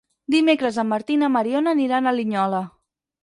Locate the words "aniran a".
1.77-2.15